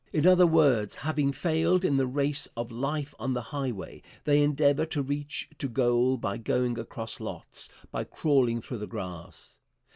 In 0.11 0.25
other 0.25 0.47
words, 0.47 0.95
having 0.95 1.31
failed 1.31 1.85
in 1.85 1.97
the 1.97 2.07
race 2.07 2.47
of 2.57 2.71
life 2.71 3.13
on 3.19 3.35
the 3.35 3.43
highway, 3.53 4.01
they 4.23 4.41
endeavor 4.41 4.83
to 4.87 5.03
reach 5.03 5.47
to 5.59 5.67
goal 5.69 6.17
by 6.17 6.39
going 6.39 6.79
across 6.79 7.19
lots, 7.19 7.69
by 7.91 8.05
crawling 8.05 8.61
through 8.61 8.79
the 8.79 8.87
grass. 8.87 9.59